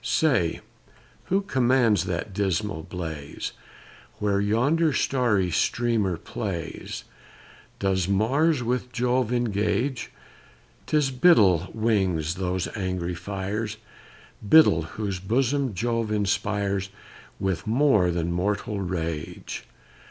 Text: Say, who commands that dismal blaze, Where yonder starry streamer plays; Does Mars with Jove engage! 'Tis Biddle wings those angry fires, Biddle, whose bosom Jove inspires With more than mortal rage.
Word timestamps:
Say, 0.03 0.61
who 1.25 1.41
commands 1.41 2.05
that 2.05 2.33
dismal 2.33 2.81
blaze, 2.81 3.51
Where 4.17 4.41
yonder 4.41 4.93
starry 4.93 5.51
streamer 5.51 6.17
plays; 6.17 7.03
Does 7.77 8.07
Mars 8.07 8.63
with 8.63 8.91
Jove 8.91 9.31
engage! 9.31 10.11
'Tis 10.87 11.11
Biddle 11.11 11.67
wings 11.71 12.33
those 12.33 12.67
angry 12.75 13.13
fires, 13.13 13.77
Biddle, 14.41 14.81
whose 14.97 15.19
bosom 15.19 15.75
Jove 15.75 16.11
inspires 16.11 16.89
With 17.39 17.67
more 17.67 18.09
than 18.09 18.31
mortal 18.31 18.79
rage. 18.81 19.67